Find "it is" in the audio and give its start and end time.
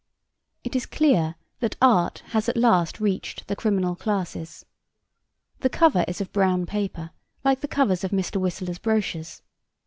0.63-0.87